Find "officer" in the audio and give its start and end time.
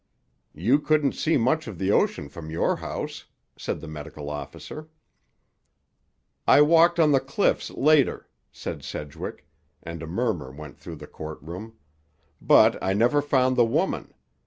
4.31-4.89